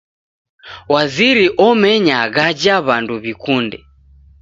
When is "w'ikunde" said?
3.23-3.77